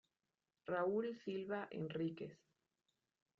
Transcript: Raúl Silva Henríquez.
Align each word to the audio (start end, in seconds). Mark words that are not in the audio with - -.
Raúl 0.71 1.05
Silva 1.23 1.59
Henríquez. 1.69 2.33